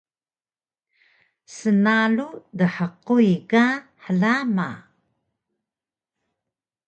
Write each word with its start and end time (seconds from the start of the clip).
snalu 1.55 2.27
dhquy 2.59 3.29
ka 3.51 3.65
hlama 4.03 4.69